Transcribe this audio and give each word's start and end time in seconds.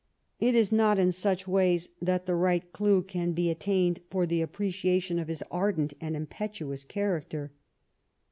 It 0.39 0.55
is 0.55 0.71
not 0.71 0.97
in 0.97 1.11
such 1.11 1.47
ways 1.47 1.89
that 2.01 2.25
the 2.25 2.33
right 2.33 2.73
clue 2.73 3.03
can 3.03 3.33
be 3.33 3.51
attained 3.51 3.99
for 4.09 4.25
the 4.25 4.41
appreciation 4.41 5.19
of 5.19 5.27
his 5.27 5.43
ardent 5.51 5.93
and 6.01 6.15
impetuous 6.15 6.83
character. 6.83 7.51